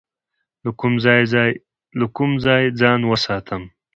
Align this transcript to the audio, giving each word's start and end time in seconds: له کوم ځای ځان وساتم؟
له 1.99 2.05
کوم 2.15 2.31
ځای 2.45 2.63
ځان 2.79 2.99
وساتم؟ 3.05 3.63